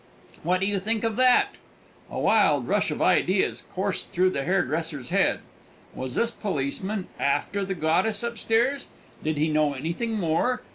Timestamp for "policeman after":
6.31-7.63